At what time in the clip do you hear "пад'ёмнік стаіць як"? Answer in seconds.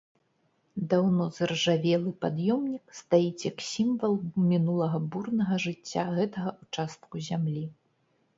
2.25-3.57